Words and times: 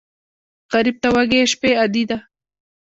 غریب 0.73 0.97
ته 1.01 1.07
وږې 1.13 1.41
شپه 1.51 1.69
عادي 1.79 2.03
ده 2.09 2.17